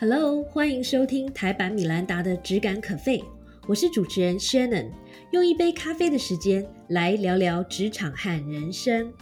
[0.00, 3.18] Hello，欢迎收听台版米兰达的《只感可废》，
[3.66, 4.92] 我是主持人 Shannon，
[5.32, 9.12] 用一杯咖啡的时间来聊聊职场和人生。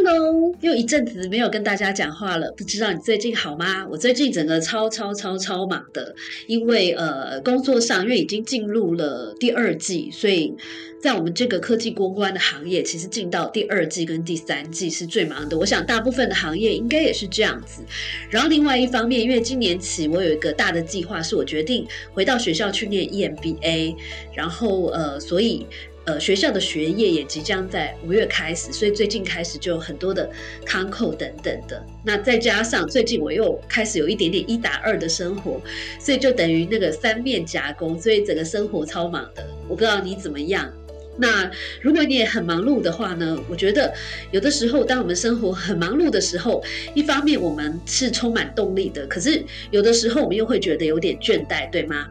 [0.00, 3.84] Hello，又一阵子没有跟大家讲话了，不知道你最近好吗？
[3.90, 6.14] 我最近整个超超超超忙的，
[6.46, 10.54] 因为呃工作上，因为已经进入了第二季，所以
[11.02, 15.58] 在我们这个科技公关的行业，其实进到第二季跟第三季是最忙的。
[15.58, 17.82] 我想大部分的行业应该也是这样子。
[18.30, 23.96] 然后另外一方面，因为今年起我有一个大的计划，是我决定回到学校去念 EMBA，
[24.32, 25.66] 然后呃，所以。
[26.08, 30.30] 呃，学校的学业也即将在五月开始，所以最近开始就有很多的
[30.64, 31.84] 康扣等等的。
[32.02, 35.60] 那再加上最近我又开始有一点点一打二的生活，
[36.00, 39.46] 所以就等于那个三面夹攻，所以整个生活超忙的。
[39.68, 40.72] 我不知道你怎么样。
[41.18, 41.50] 那
[41.82, 43.38] 如果你也很忙碌的话呢？
[43.50, 43.92] 我觉得
[44.30, 52.06] 有的时候，当我们生活很忙碌的时候，一方面我们是充满动力的，可是有的时候我们又会觉得有点倦怠，对吗？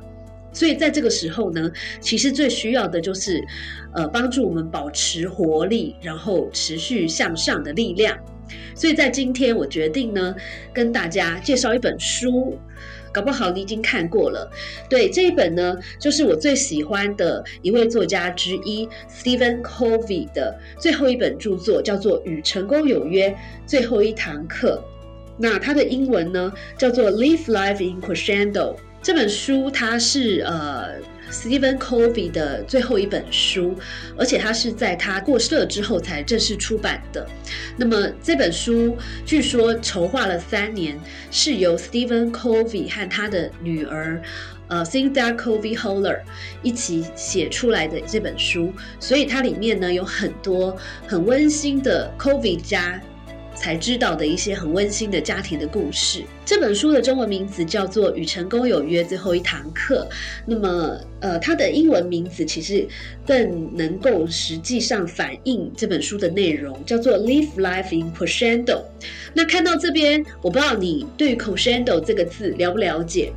[0.58, 3.46] 所以在这个时候呢，其实最需要的就是，
[3.94, 8.18] 呃，帮助我们保持活力，然后持续向上的力量。
[8.74, 10.36] 所以在今天，我决定呢，
[10.74, 12.58] 跟大家介绍一本书，
[13.14, 14.50] 搞不好你已经看过了。
[14.90, 24.84] 对，这一本呢，就是我最喜欢的一位作家之一 Stephen Covey 的最后一本著作，叫做《与成功有约：最后一堂课》。
[25.38, 28.76] 那它的英文呢，叫做《Live Life in Crescendo》。
[29.02, 30.96] 这本书它是呃
[31.32, 33.76] Stephen Covey 的最后一本书，
[34.18, 37.26] 而且它是在他过世了之后才正式出版的。
[37.78, 41.00] 那么这本书据说筹划了三年，
[41.32, 44.22] 是由 Stephen Covey 和他的女儿
[44.68, 46.20] 呃 Cynthia Covey Holler
[46.62, 50.76] 一起写出来的这本书，所以它里面呢有很多
[51.08, 53.02] 很温馨的 Covey 家。
[53.58, 56.24] 才知道的一些很温馨的家庭的故事。
[56.46, 60.08] 这本书的中文名字叫做《与成功有约：最后一堂课》。
[60.46, 62.88] 那么，呃，它的英文名字其实
[63.26, 68.66] 更能够实际上反映这本书的内容，叫做《Live Life in Crescendo》。
[69.34, 73.34] 那看到这边，我不知道你对于 “crescendo” 这个字了不了解？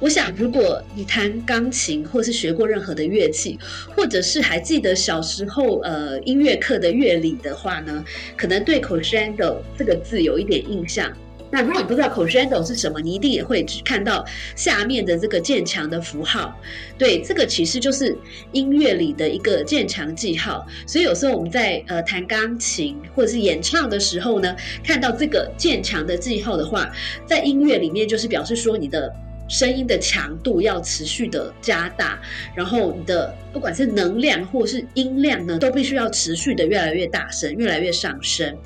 [0.00, 3.58] 我想，如果你弹钢琴，或是学过任何的乐器，
[3.94, 8.02] 或者是还记得小时候呃音乐课的乐理的话呢，
[8.34, 11.12] 可能对 crescendo 这个字有一点印象。
[11.50, 14.24] 那如果你不知道 crescendo 是什么，你一定也会只看到
[14.56, 16.58] 下面的这个渐强的符号。
[16.96, 18.16] 对，这个其实就是
[18.52, 20.66] 音乐里的一个渐强记号。
[20.86, 26.90] 所以有时候我们在呃弹钢琴或者是演唱的时候呢，看到这个渐强的记号的话，
[27.26, 29.14] 在音乐里面就是表示说你的。
[29.50, 32.18] 声音的强度要持续的加大，
[32.54, 38.56] 然后你的不管是能量或是音量呢，都必须要持续的越来越大声，越来越上升。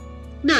[0.43, 0.55] 那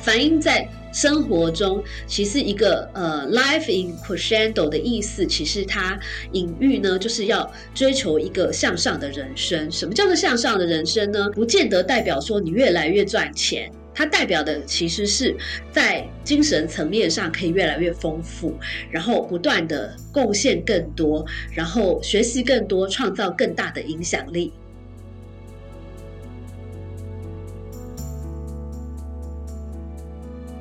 [0.00, 5.98] 反映在生活中，其实一个呃，life in crescendo 的意思，其实它
[6.32, 9.70] 隐喻呢，就是要追求一个向上的人生。
[9.70, 11.28] 什么叫做向上的人生呢？
[11.30, 13.70] 不见得代表说你越来越赚钱。
[13.98, 15.36] 它代表的其实是
[15.72, 18.54] 在精神层面上可以越来越丰富，
[18.92, 24.52] 然后不断的贡献更多，然后学习更多，创造更大的影响力。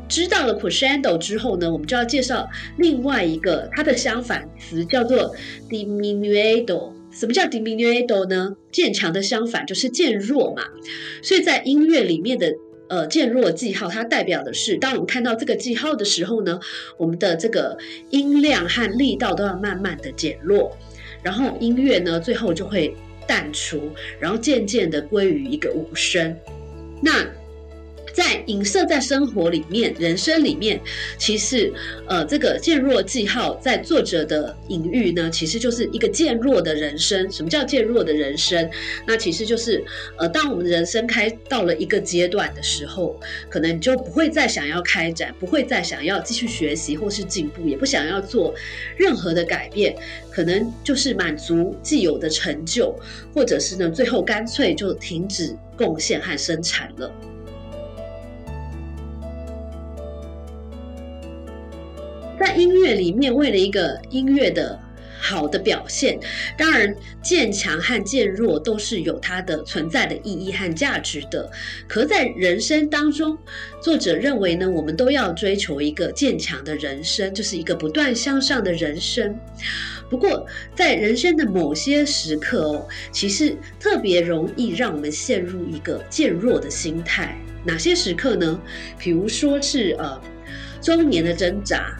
[0.09, 2.49] 知道了 crescendo 之后呢，我们就要介绍
[2.79, 5.35] 另外一个它的相反词，叫做
[5.69, 6.91] diminuendo。
[7.11, 8.55] 什么叫 diminuendo 呢？
[8.71, 10.63] 渐强的相反就是渐弱嘛。
[11.21, 12.51] 所以在音乐里面的。
[12.89, 16.59] 呃，渐弱记号，它代表的是，当我们看到这个记号的时候呢，
[16.97, 17.77] 我们的这个
[18.09, 20.77] 音量和力道都要慢慢的减弱，
[21.21, 22.95] 然后音乐呢，最后就会
[23.27, 26.35] 淡出，然后渐渐的归于一个无声。
[27.01, 27.25] 那
[28.17, 30.81] 在影射在生活里面、人生里面，
[31.19, 31.71] 其实，
[32.07, 37.31] 呃，这个渐弱记号在作者的隐喻呢，其实就是一个渐弱的人生。
[37.31, 38.67] 什么叫渐弱的人生？
[39.05, 39.85] 那其实就是，
[40.17, 43.15] 呃，当我们人生开到了一个阶段的时候，
[43.49, 48.51] 可能你就不会再想要开展，不会再想要继续学习或是进步，也不想要做
[48.95, 49.95] 任何的改变，
[50.31, 52.99] 可能就是满足既有的成就，
[53.31, 57.13] 或者是呢，最后干脆就停止贡献和生产了。
[62.47, 64.79] 在音乐里面，为了一个音乐的
[65.19, 66.17] 好的表现。
[66.57, 71.51] 当然，渐强和渐弱都是有它的存在的意义和价值的。
[71.89, 73.37] 可在人生当中，
[73.81, 79.37] 作者认为呢，我们都要追求一个渐强的人生，就是一个不断向上的人生。
[80.09, 87.37] 不过，在人生的某些时刻哦，其实特别容易让我们陷入一个渐弱的心态。
[87.65, 88.57] 哪些时刻呢？
[88.97, 90.21] 比如说是呃
[90.81, 91.97] 中年的挣扎，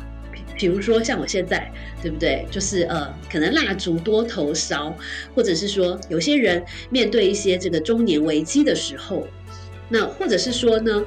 [0.58, 1.72] 比如说像我现在，
[2.02, 2.46] 对不对？
[2.50, 4.96] 就是呃可能蜡烛多头烧，
[5.36, 9.28] 或者是说有些人面对一些这个中年危机的时候，
[9.88, 11.06] 那或者是说呢，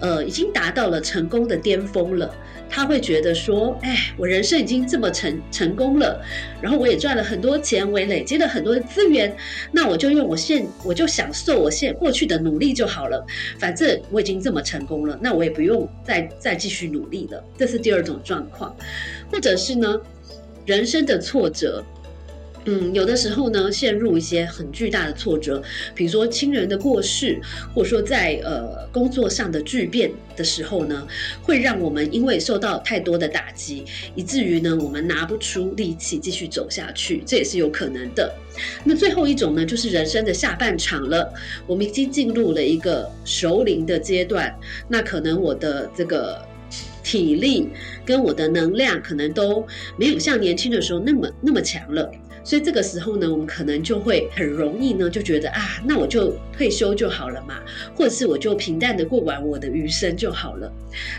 [0.00, 2.34] 呃已经达到了成功的巅峰了。
[2.70, 6.22] 他会觉得说：“哎，我人生已经这么成成功了，
[6.62, 9.36] 然后我也赚了很多钱，我也累积了很多的资源，
[9.72, 13.26] 那我就用我现我就享受我现过去的努力就好了。
[13.58, 17.44] 反正我已经这么成功了，那我也不用再再继续努力了。
[17.58, 18.74] 这是第二种状况，
[19.32, 20.00] 或者是呢，
[20.64, 21.84] 人生的挫折。”
[22.72, 25.60] 嗯，有的时候呢，陷入一些很巨大的挫折，
[25.92, 27.40] 比如说亲人的过世，
[27.74, 31.04] 或者说在呃工作上的巨变的时候呢，
[31.42, 33.84] 会让我们因为受到太多的打击，
[34.14, 38.32] 以至于呢，我们拿不出力气继续走下去，这也是有可能的。
[38.84, 41.28] 那最后一种呢，就是人生的下半场了，
[41.66, 44.54] 我们已经进入了一个熟龄的阶段，
[44.86, 46.40] 那可能我的这个
[47.02, 47.68] 体力
[48.04, 52.08] 跟我的能量，可能都没有像年轻的时候那么那么强了。
[52.42, 57.60] 所以这个时候呢，我们可能就会很容易呢，就觉得啊，那我就退休就好了嘛，
[57.94, 60.72] 或者是我就平淡的过完我的余生就好了。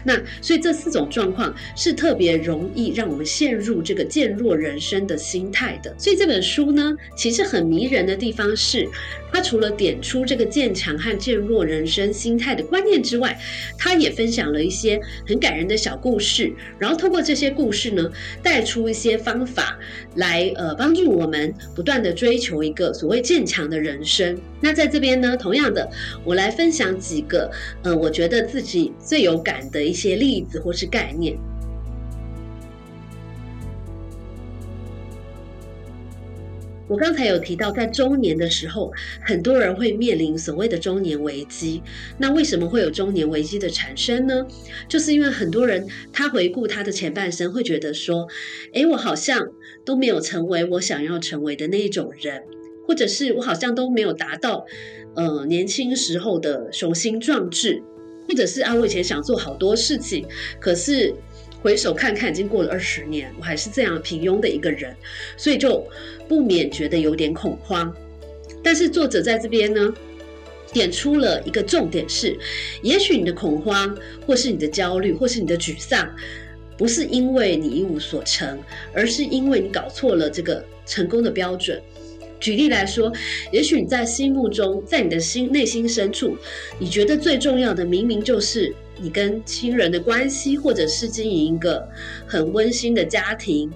[0.03, 5.93] 那所以这四种状况是特别容易让我们陷入这个渐弱人生的心态的。
[5.97, 8.87] 所以这本书呢，其实很迷人的地方是，
[9.31, 13.39] 它除了点出这个渐强和渐弱人生心态的观念之外，
[13.77, 19.77] 它也分享了一些很感人的小故事，然后通过这些故事呢，带出一些方法
[20.15, 21.10] 来呃帮助。
[21.11, 24.37] 我们不断的追求一个所谓坚强的人生。
[24.59, 25.89] 那在这边呢，同样的，
[26.23, 27.51] 我来分享几个，
[27.83, 31.37] 呃，我觉得自己最有感的一些例子或是概念。
[36.91, 38.91] 我刚才有提到，在中年的时候，
[39.25, 41.81] 很多人会面临所谓的中年危机。
[42.17, 44.45] 那为什么会有中年危机的产生呢？
[44.89, 48.27] 就是因为很多人他回顾他的前半生，会觉得说，
[48.73, 49.47] 诶，我好像
[49.85, 52.43] 都没有成为我想要成为的那一种人，
[52.85, 54.65] 或者是我好像都没有达到，
[55.15, 57.81] 呃，年轻时候的雄心壮志，
[58.27, 60.27] 或者是啊，我以前想做好多事情，
[60.59, 61.15] 可是。
[61.61, 64.95] 回首看看，已经过了二十年，我还是这样平庸的一个人，
[65.37, 65.87] 所以就
[66.27, 67.95] 不免觉得有点恐慌。
[68.63, 69.93] 但是作者在这边呢，
[70.73, 72.35] 点出了一个重点是：
[72.81, 76.09] 也许你的恐慌，或是你的焦虑，或是你的沮丧，
[76.77, 78.59] 不是因为你一无所成，
[78.91, 81.79] 而是因为你搞错了这个成功的标准。
[82.39, 83.13] 举例来说，
[83.51, 86.35] 也许你在心目中，在你的心内心深处，
[86.79, 88.73] 你觉得最重要的，明明就是。
[89.01, 91.87] 你跟亲人的关系，或者是经营一个
[92.27, 93.71] 很温馨的家庭，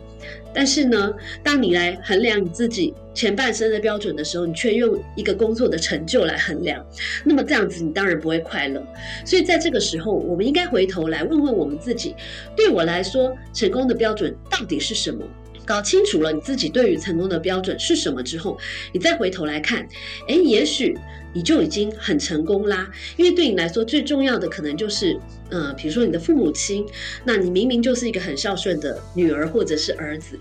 [0.54, 1.14] 但是呢，
[1.44, 6.86] 当你来衡量你自己前半生的标准的时候，你却用一个工作的成就来衡量，
[7.24, 8.86] 那么这样子你当然不会快乐。
[9.26, 12.16] 所以在这个时候，我们应该回头来问问我们自己：
[12.56, 15.26] 对我来说，成功的标准到底是什么？
[15.66, 18.58] 搞清楚了你自己对于成功的标准是什么之后，
[18.92, 19.88] 你再回头来看，
[20.28, 20.98] 哎，也许
[21.34, 22.90] 你就已经很成功啦。
[23.18, 25.20] 因为对你来说最重要的可能就是，
[25.50, 26.86] 呃，比如说你的父母亲，
[27.24, 30.40] 那你明明就是一个很孝顺的女儿或者是儿子，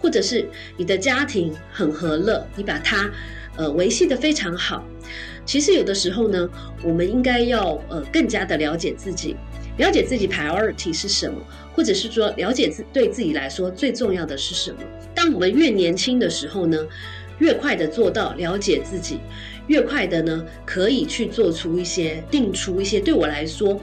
[0.00, 3.10] 或者是你的家庭很和乐，你把它
[3.56, 4.84] 呃维系的非常好。
[5.44, 6.48] 其实有的时候呢，
[6.82, 9.36] 我们应该要呃更加的了解自己。
[9.78, 11.40] 了解自己 priority 是什么，
[11.74, 14.78] 或者是说了解自对自己来说最重要的是什么。
[15.14, 16.78] 当我们越年轻的时候呢，
[17.38, 19.18] 越快的做到了解自己，
[19.68, 23.80] 越快的呢可以去做出一些定出一些对我来说，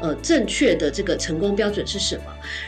[0.00, 2.22] 呃正确的这个成功标准是什么。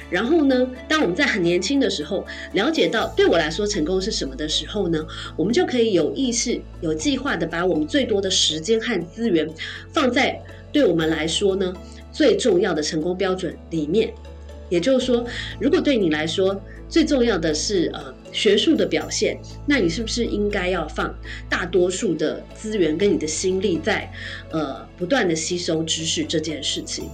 [0.09, 5.05] 然后呢，当我们在很年轻的时候了解到对我来说成功是什么的时候呢，
[5.37, 9.49] 我们就可以有意识、有计划的把我们最多的时间和资源
[9.93, 10.41] 放在
[10.73, 11.75] 对我们来说呢。
[12.13, 14.13] 最重要的成功标准里面，
[14.69, 15.25] 也就是说，
[15.61, 21.15] 如果对你来说最重要的是呃学术的表现，那你是不是应该要放
[21.49, 24.11] 大多数的资源跟你的心力在
[24.51, 27.09] 呃不断的吸收知识这件事情？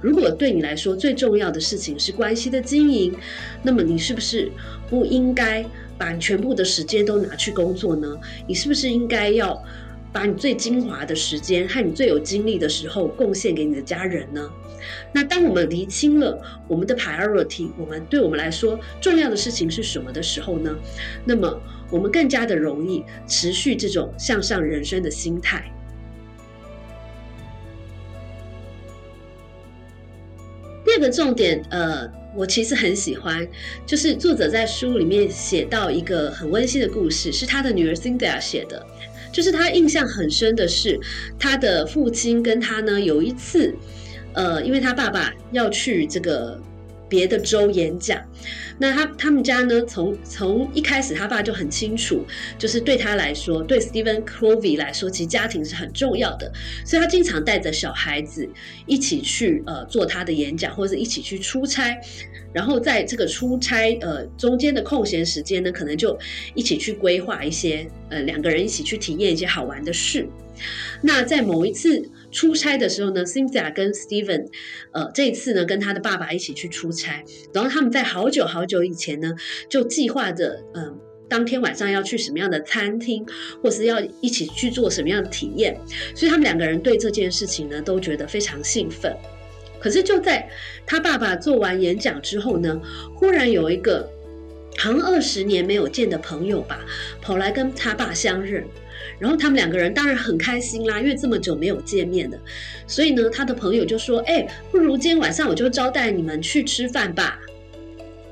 [0.00, 3.14] 如果对你来说最重要的事情是关系的经营，
[3.62, 4.50] 那么你是不是
[4.88, 5.64] 不应该
[5.98, 8.18] 把全部的时间都拿去工作呢？
[8.46, 9.62] 你是不是应该要
[10.12, 14.50] 把你最精华的时间和你最有精力的时候贡献给你的家人呢？
[15.12, 20.74] 那当我们厘清了我们的 priority，我们对我们来说重要的事情是什么的时候呢？
[21.24, 21.60] 那么
[21.90, 25.70] 我们更加的容易持续这种向上人生的心态。
[30.84, 33.46] 第二个重点，呃，我其实很喜欢，
[33.84, 38.86] 就是作者在书里面写到一个很温馨的故事，是他的女儿 Cynthia 写的。
[39.32, 40.98] 就是他印象很深的是，
[41.38, 43.74] 他的父亲跟他呢有一次，
[44.32, 46.60] 呃，因为他爸爸要去这个
[47.08, 48.20] 别的州演讲。
[48.80, 49.82] 那他他们家呢？
[49.82, 52.24] 从从一开始，他爸就很清楚，
[52.56, 56.52] 就是对他来说，对 Stephen Covey 来说，其实家庭是很重要的，
[56.84, 58.48] 所以他经常带着小孩子
[58.86, 61.98] 一起去呃做他的演讲，或者一起去出差。
[62.52, 66.16] 然后在这个出差呃中间的空闲时间呢，可能就
[66.54, 70.28] 一起去规划一些呃两个人一起去体验一些好玩的事。
[71.02, 72.08] 那在某一次。
[72.30, 74.48] 出差的时候呢，Cynthia 跟 Steven，
[74.92, 79.34] 呃，这一次呢跟他的爸爸一起去出差，然后他们在好久好久以前呢
[79.68, 83.26] 就计划着，嗯，当天晚上要去什么样的餐厅，
[83.62, 85.78] 或是要一起去做什么样的体验，
[86.14, 89.14] 所以他们两个人对这件事情呢都觉得非常兴奋。
[89.80, 90.50] 可是就在
[90.84, 92.80] 他爸爸做完演讲之后呢，
[93.14, 94.10] 忽然有一个
[94.76, 96.84] 好像二十年没有见的朋友吧，
[97.22, 98.64] 跑来跟他爸相认。
[99.18, 102.38] 然后他们两个人当然很开心啦，因为这么久没有见面的，
[102.86, 107.38] 所以呢，他的朋友就说：“哎，不如今天晚上我就招待你们去吃饭吧。”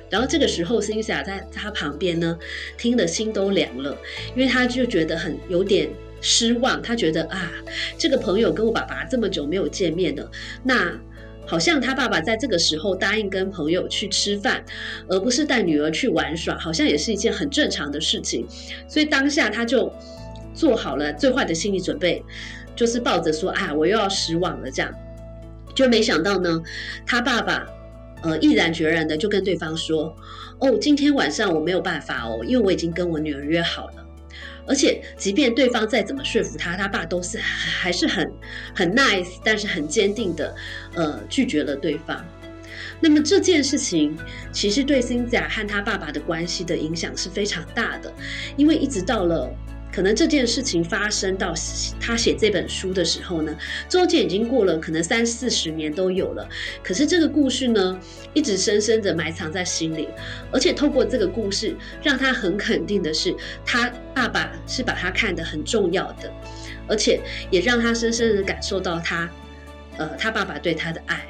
[0.09, 2.39] 然后这个时候，辛西亚在他旁边呢，
[2.79, 3.99] 听得心都凉了，
[4.37, 7.51] 因为他就觉得很有点失望，他觉得啊，
[7.99, 10.31] 这个朋友跟我爸爸这么久没有见面了，
[10.63, 10.97] 那
[11.45, 14.65] 好像他爸爸在这个时候答应跟朋友去吃饭，
[15.09, 18.47] 而不是带女儿去玩耍，好像也是一件很正常的事情，
[18.89, 19.93] 所以当下他就。
[20.57, 22.25] 做好了最坏的心理准备，
[22.75, 24.93] 就是抱着说啊，我又要失望了这样，
[25.75, 26.63] 就没想到呢，
[27.07, 27.67] 他爸爸
[28.23, 30.17] 呃毅然决然的就跟对方说，
[30.59, 34.07] 哦，今天晚上我没有办法哦，因为我已经跟我女儿约好了，
[34.67, 38.33] 而且即便对方再怎么说服他，他爸都是还是很
[38.75, 40.55] 很 nice，但是很坚定的
[40.95, 42.25] 呃拒绝了对方。
[42.99, 44.17] 那么这件事情
[44.53, 48.11] 其实对辛子亚和他爸爸的关系的影响是非常大的，
[48.57, 49.51] 因为一直到了。
[49.97, 51.55] 可能这件事情发生到
[51.99, 53.57] 他写这本书的时候呢，
[53.89, 56.47] 中间已经过了可能三四十年都有了。
[56.83, 57.99] 可是这个故事呢，
[58.35, 60.07] 一直深深的埋藏在心里，
[60.53, 63.35] 而且透过这个故事，让他很肯定的是，
[63.65, 66.31] 他爸爸是把他看得很重要的，
[66.87, 67.19] 而且
[67.51, 69.27] 也让他深深的感受到他，
[69.97, 71.25] 呃，他爸爸对他的爱。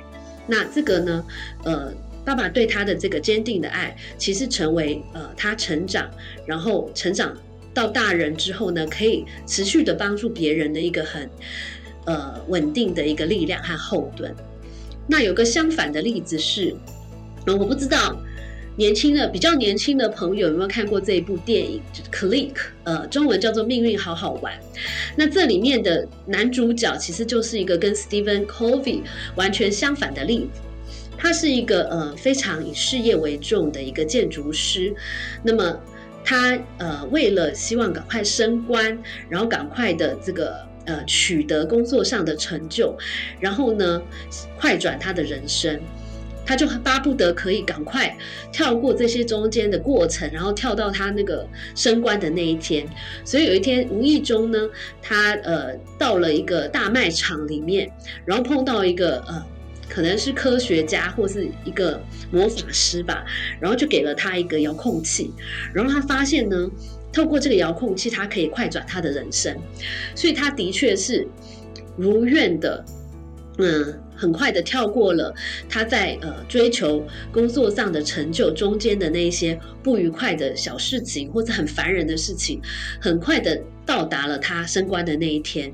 [0.49, 1.25] 那这个呢，
[1.63, 1.95] 呃，
[2.25, 6.11] 爸爸对他的这个坚定的爱，其实成为呃他成长，
[6.45, 7.33] 然后成长。
[7.77, 11.29] 到大人之后呢，可以持续的帮助别人的一个很
[12.07, 14.35] 呃稳定的一个力量和后盾。
[15.07, 16.75] 那有个相反的例子是，
[17.47, 18.19] 嗯，我不知道
[18.77, 22.55] 年轻的比较年轻的朋友有没有看过这一部电影，就是《Click》，
[22.85, 24.55] 呃，中文叫做《命运好好玩》。
[25.15, 29.03] 那这里面的男主角其实就是一个跟 Stephen Covey
[29.35, 30.63] 完全相反的例子。
[31.19, 34.95] 他是一个呃非常以事业为重的一个建筑师。
[35.43, 35.79] 那么
[36.29, 42.99] 他呃，为了希望赶快升官，然后赶快的这个呃取得工作上的成就，
[43.39, 44.03] 然后呢
[44.59, 45.81] 快转他的人生，
[46.45, 48.19] 他就巴不得可以赶快
[48.51, 52.85] 跳过这些中间的过程，然后跳到他那个升官的那一天。
[53.25, 54.59] 所以有一天无意中呢，
[55.01, 57.89] 他呃到了一个大卖场里面，
[58.25, 59.47] 然后碰到一个呃。
[59.89, 63.25] 可能是科学家或是一个魔法师吧，
[63.61, 65.33] 然后就给了他一个遥控器，
[65.73, 66.69] 然后他发现呢，
[67.13, 69.57] 透过这个遥控器，他可以快转他的人生，
[70.15, 71.27] 所以他的确是
[71.97, 72.85] 如愿的，
[73.59, 75.35] 嗯，很快的跳过了
[75.69, 82.61] 他在呃追求工作上的成就中间的那一些不愉快的小事情或者很烦人的事情，
[83.01, 85.73] 很快的到达了他升官的那一天，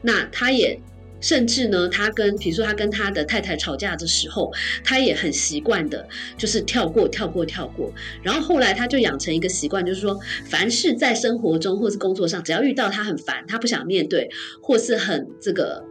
[0.00, 0.80] 那他也。
[1.20, 4.52] 甚至呢，他跟比如说他跟他的太太吵架的时候，
[4.84, 6.06] 他也很习惯的，
[6.36, 7.92] 就是跳过、跳过、跳过。
[8.22, 14.28] 然后后来他就养成一个习惯，就是说，凡是在生活中或是工作上，只要遇到他很烦、他不想面对，
[14.62, 15.82] 或是很这个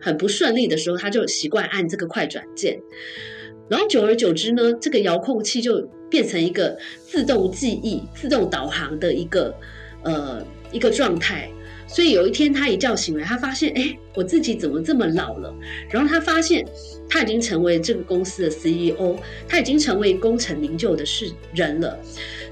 [0.00, 2.78] 很不顺利的时候，他就习惯按这个快转键。
[3.68, 9.54] 然后久而久之呢，这个遥控器就变成一个自动记忆、自动导航的一个
[10.04, 10.42] 呃
[10.72, 11.50] 一个状态。
[11.88, 15.52] 所以有一天，他一觉醒来，他发现，哎，我自己怎么这么老了？
[15.90, 16.64] 然后他发现，
[17.08, 19.16] 他已经成为这个公司的 CEO，
[19.48, 21.98] 他已经成为功成名就的是人了。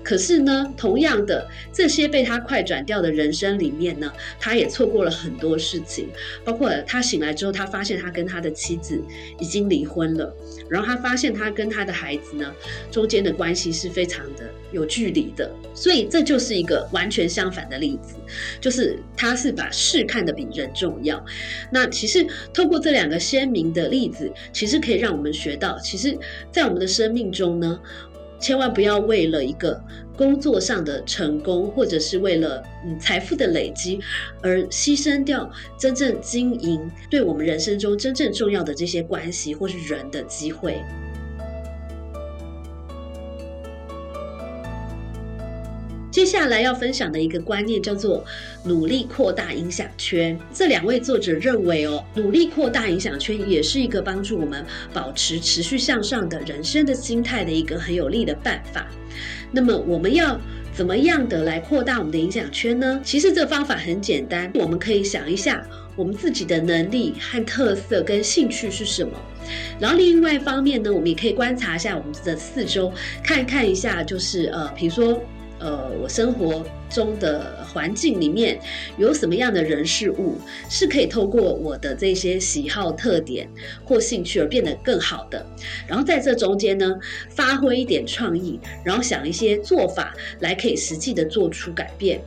[0.07, 6.09] 可是呢，同样的这些被他快转掉的人生里面呢，他也错过了很多事情，
[6.45, 9.03] 包括他醒来之后，他发现他跟他的妻子
[9.41, 10.33] 已经离婚了，
[10.69, 12.55] 然后他发现他跟他的孩子呢
[12.89, 18.15] 中间的关系是非常的有距离的，所以这就是一个完全相反的例子，
[18.61, 21.21] 就是他是把事看得比人重要。
[21.73, 26.17] 那其实透过这两个鲜明的例子，其实可以让我们学到，其实，
[26.53, 27.81] 在我们的生命中呢。
[28.39, 29.81] 千万不要为了一个
[30.17, 34.01] 工作上的成功，或者是为了嗯财富的累积，
[34.41, 40.83] 而牺牲掉真正经营对我们人生中真正重要的这些关系或是人的机会。
[46.17, 48.25] 接下来要分享的一个观念叫做
[48.65, 50.35] 努力扩大影响圈。
[50.51, 58.87] 这两位作者认为哦，努力扩大影响圈也是一个帮助我们保持持续向上的人生的心态的一个很有利的办法。
[59.53, 60.41] 那么我们要
[60.73, 62.99] 怎么样的来扩大我们的影响圈呢？
[63.05, 65.63] 其实这方法很简单，我们可以想一下
[65.95, 69.13] 我们自己的能力和特色跟兴趣是什么。
[69.79, 72.91] 然后另外一方面呢，我们也可以观察一下我们的四周，
[73.23, 75.21] 看看一下就是呃，比如说。
[75.59, 78.61] 呃，我生活中的环境里面
[78.99, 80.37] 有什么样的人事物
[80.69, 83.49] 是可以透过我的这些喜好特点
[83.85, 85.45] 或兴趣而变得更好的？
[85.89, 86.99] 然后在这中间呢，
[87.31, 92.21] 发挥一点创意，然后想一些做法来可以实际的做出改变。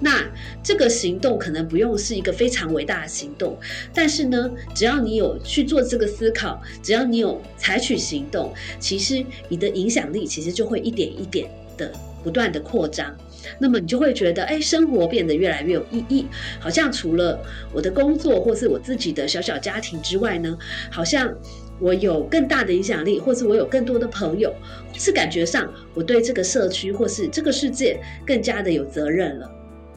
[0.00, 0.24] 那
[0.62, 3.58] 这个行动可能不用是一个非常伟大的行动，
[3.92, 11.92] 但是呢，只要你有去做这个思考，只要你有采取行动，其实你的影响力其实就会一点一点的。
[12.24, 13.16] 不断的扩张，
[13.60, 16.26] 那么你就会觉得，哎，生活变得越来越有意义。
[16.58, 17.38] 好像除了
[17.72, 20.58] 我的工作或是我自己的小小家庭之外呢，
[20.90, 21.32] 好像
[21.78, 24.52] 我有更大的影响力，或是我有更多的朋友，
[24.94, 29.48] 是感觉上我对这个社区或是这个世界更加的有责任了。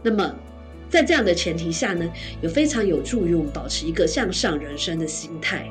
[0.04, 0.36] 那么
[0.88, 2.08] 在这样的前提下呢，
[2.42, 5.68] 有非常有助于我们保持一个向上人生的心态。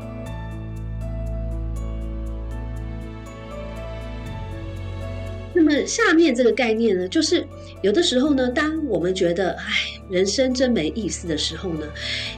[5.68, 7.44] 么下面这个概念呢，就是
[7.82, 9.64] 有的时候呢，当我们觉得唉，
[10.08, 11.86] 人生真没意思的时候呢，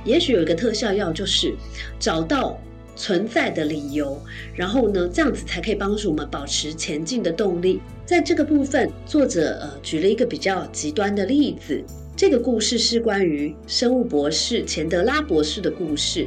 [0.04, 1.54] 也许有一个特效药，就是
[1.98, 2.60] 找到
[2.96, 4.20] 存在的理由，
[4.54, 7.80] 然后呢，这样子才可以帮助我们保持前进的动力。
[8.04, 11.82] 在这个部分，作者呃举了一个比较极端的例子。
[12.16, 16.26] 这个故事是关于生物博士钱德拉博士的故事。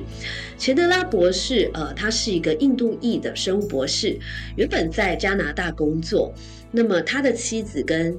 [0.58, 4.18] 钱德拉博士，呃，他是一个印度裔的生物博士，
[4.56, 6.34] 原本在加拿大工作。
[6.76, 8.18] 那么他的妻子跟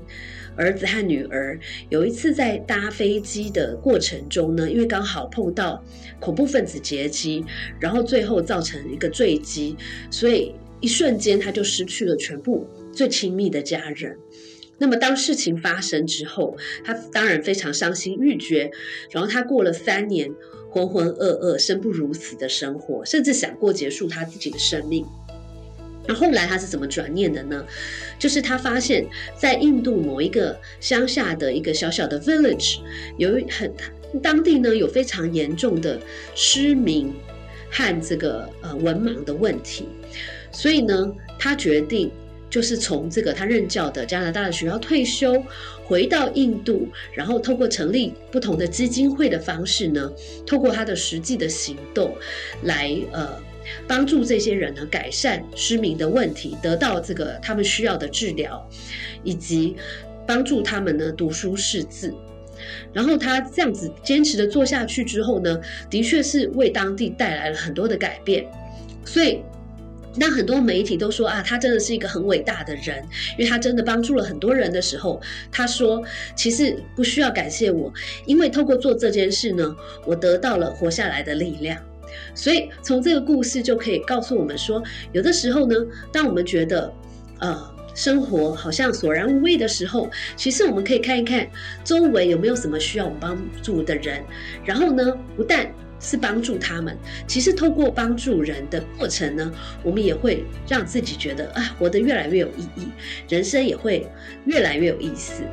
[0.57, 5.85] 儿子和女儿有一次在搭飞机的过程中呢，因为刚好碰到
[6.21, 7.45] 恐怖分子劫机，
[7.81, 9.77] 然后最后造成一个坠机，
[10.11, 14.17] 所以一瞬间他就失去了全部最亲密的家人。
[14.79, 18.71] 那么，当事情发生之后，他当然非常伤心欲绝。
[19.11, 20.33] 然后他过了三年
[20.69, 25.07] 浑浑噩噩、生不如死的生活，甚至想过结束他自己的生命。
[26.07, 27.65] 那后来他是怎么转念的呢？
[28.19, 32.79] 就是他发现，在印度某一个乡下的一个小小的 village，
[33.17, 33.73] 有很
[34.23, 35.99] 当地呢有非常严重的
[36.35, 37.15] 失明
[37.71, 39.89] 和这个呃文盲的问题，
[40.53, 42.11] 所以呢，他决定。
[42.51, 45.43] 就是从这个他任教的加拿大的学校退休，
[45.85, 50.09] 回到印度，然后透过成立不同的基金会的方式呢，
[50.47, 52.17] 透过他的实际的行动，
[52.63, 53.29] 来呃
[53.87, 58.69] 帮助这些人呢改善失明的问题，得到这个他们需要的治疗，
[59.23, 59.77] 以及
[60.27, 62.15] 帮助他们呢读书识字。
[62.93, 68.47] 然后他这样子坚持的做下去之后呢，的确是为当地带来了很多的改变，
[69.05, 69.41] 所以。
[70.17, 73.05] 当很多媒体都说啊，他真的是一个很伟大的人，
[73.37, 76.01] 因为他真的帮助了很多人的时候，他说
[76.37, 77.93] 其实不需要感谢我，
[78.25, 79.75] 因为透过做这件事呢，
[80.07, 81.83] 我得到了活下来的力量。
[82.35, 85.77] 所以从这个故事就可以告诉我们说，有的时候呢，
[86.13, 86.93] 当我们觉得
[87.41, 91.49] 呃生活好像索然无味的时候，其实我们可以看一看
[91.85, 94.23] 周围有没有什么需要我们帮助的人，
[94.65, 96.97] 然后呢，不但是帮助他们。
[97.27, 102.89] 其实，透过帮助人的过程呢，我们也会让自己觉得啊，活得越来越有意义，
[103.29, 104.07] 人生也会
[104.45, 105.45] 越来越有意思。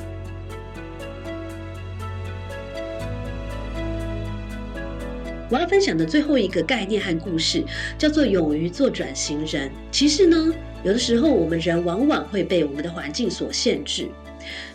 [5.51, 7.61] 我要分享的最后一个概念和故事，
[7.97, 9.69] 叫做“勇于做转型人”。
[9.91, 14.07] 其实呢，有的时候我们人往往会被我们的环境所限制。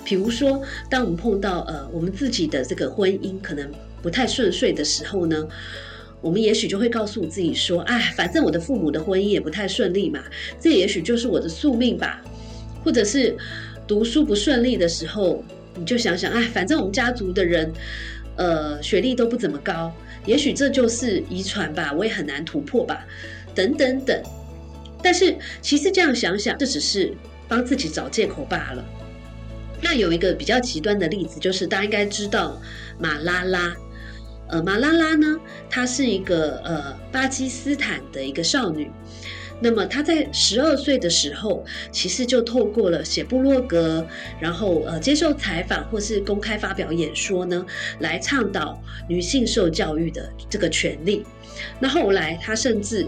[0.04, 3.68] 比如说，当我们碰到呃，我们自己的这个婚姻可能。
[4.02, 5.48] 不太顺遂的时候呢，
[6.20, 10.22] 我们也许就会告诉自己说：“哎，反正我的父母的婚姻也不太顺利嘛，
[10.60, 12.22] 这也许就是我的宿命吧。”
[12.84, 13.36] 或者是
[13.84, 15.42] 读书不顺利的时候，
[15.74, 17.72] 你就想想，哎，反正我们家族的人，
[18.36, 19.92] 呃，学历都不怎么高，
[20.26, 23.06] 也许这就是遗传吧，我也很难突破吧，
[23.54, 24.22] 等等等。
[25.02, 27.14] 但是其实这样想想，这只是
[27.46, 28.84] 帮自己找借口罢了。
[29.80, 32.60] 那有一个比较极端的例子，就是大家应该知道
[32.98, 33.76] 马拉拉。
[34.48, 38.90] 呃，马拉拉呢，她是一个呃巴基斯坦的一个少女。
[39.60, 44.06] 那么她在十二岁的时候，其实就透过了写部落格，
[44.40, 47.64] 然后呃接受采访或是公开发表演说呢，
[48.00, 51.24] 来倡导女性受教育的这个权利。
[51.78, 53.06] 那后来她甚至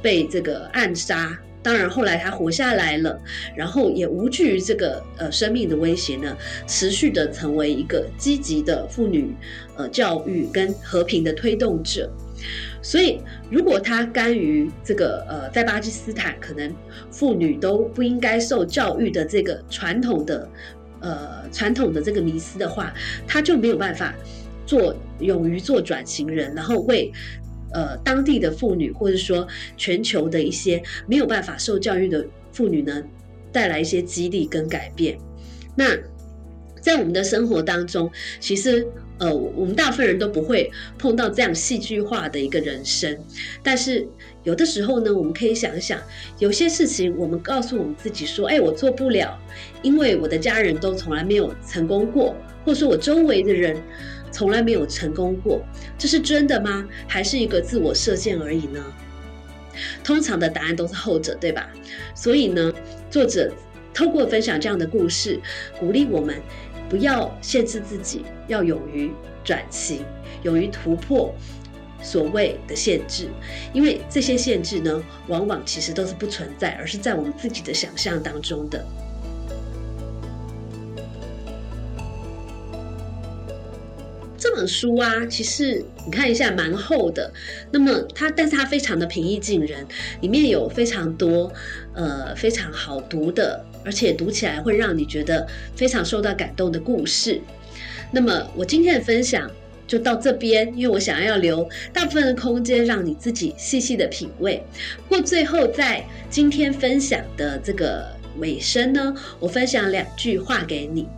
[0.00, 1.38] 被这个暗杀。
[1.62, 3.20] 当然，后来他活下来了，
[3.54, 6.34] 然后也无惧于这个呃生命的威胁呢，
[6.66, 9.34] 持续的成为一个积极的妇女
[9.76, 12.10] 呃教育跟和平的推动者。
[12.82, 16.74] 所以，如果他甘于这个呃在巴基斯坦可能
[17.10, 20.48] 妇女都不应该受教育的这个传统的
[21.00, 22.92] 呃传统的这个迷思的话，
[23.26, 24.14] 他就没有办法
[24.66, 27.12] 做勇于做转型人，然后为。
[27.72, 33.00] 呃，当地的妇女，或者说全球的一些没有办法受教育的妇女呢，
[33.52, 35.16] 带来一些激励跟改变。
[35.76, 35.96] 那
[36.80, 38.84] 在我们的生活当中，其实
[39.20, 43.16] 呃，我们大部分人都不会碰到这样戏剧化的一个人生。
[43.62, 44.08] 但是
[44.42, 46.00] 有的时候呢，我们可以想一想，
[46.38, 49.38] 有些事情我们告诉我们自己说：“哎，我做不了，
[49.82, 53.76] 因为我的家人都从来没有成功过，或者说我周围的人。”
[54.32, 55.60] 从来没有成功过，
[55.98, 56.88] 这是真的吗？
[57.08, 58.80] 还是一个自我设限而已呢？
[60.04, 61.68] 通常的答案都是后者，对吧？
[62.14, 62.72] 所以呢，
[63.10, 63.52] 作者
[63.92, 65.40] 透过分享这样的故事，
[65.80, 66.40] 鼓励我们
[66.90, 69.12] 不要限制自己，要勇于
[69.44, 70.04] 转型，
[70.42, 71.32] 勇于突破
[72.02, 73.28] 所谓的限制，
[73.72, 78.84] 因为这些限制呢，往往其实都是不存在，而是在我们自己的想象当中的。
[84.36, 87.30] 这本书啊，其实你看一下蛮厚的，
[87.70, 89.86] 那么它，但是它非常的平易近人，
[90.22, 91.52] 里面有非常多
[91.94, 97.40] 呃非常好读的，而且读起来会让你觉得非常受到感动的故事。
[98.10, 99.50] 那么我今天的分享
[99.86, 104.62] 就到这边，因为我想要留大部分的空间让你自己细细的品味。
[105.08, 108.06] 不过最后在今天分享的这个
[108.38, 111.08] 尾声呢，我分享两句话给你。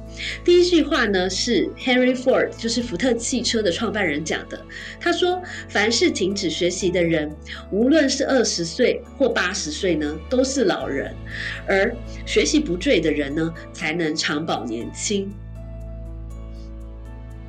[0.44, 4.60] 第一句话呢是 Henry Ford，就是福特汽车的创办人讲的。
[5.00, 7.34] 他说：“凡是停止学习的人，
[7.70, 11.12] 无论是二十岁或八十岁呢，都是老人；
[11.66, 11.94] 而
[12.26, 15.32] 学习不坠的人呢，才能长保年轻。”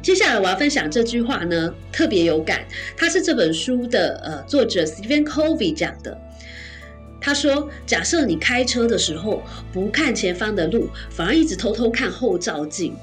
[0.01, 2.65] 接下来我要分享这句话呢，特别有感，
[2.97, 6.19] 它是这本书的呃作者 Stephen Covey 讲的。
[7.25, 12.93] 他说：“假设你开车的时候不看前方的路，反而一直偷偷看后照镜，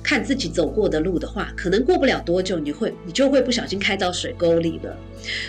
[0.00, 4.96] 看自己走过的路的话，可能过不了多久，你会你就会不小心开到水沟里了。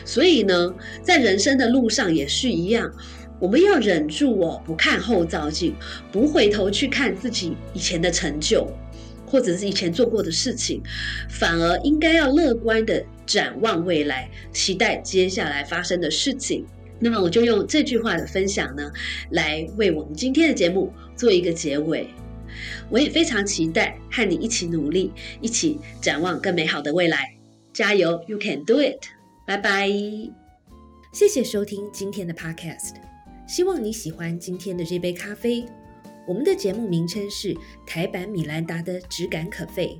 [0.04, 2.92] 所以呢，在人生的路上也是一样，
[3.40, 5.76] 我们要忍住哦，不看后照镜，
[6.12, 8.68] 不回头去看自己以前的成就，
[9.28, 10.82] 或者是以前做过的事情，
[11.30, 16.66] 反而应该要乐观的展望未来，期待接下来发生的事情。”
[17.00, 18.92] 那么我就用这句话的分享呢，
[19.32, 22.08] 来为我们今天的节目做一个结尾。
[22.90, 27.36] 我也非常期待和你一起努力，一起展望更美好的未来。
[27.72, 29.06] 加油，You can do it！
[29.46, 29.88] 拜拜。
[31.14, 32.96] 谢谢收听今天的 Podcast，
[33.48, 35.66] 希望你喜欢今天的这杯咖啡。
[36.28, 37.56] 我们的节目名称是
[37.88, 40.00] 台版米兰达的质感可废。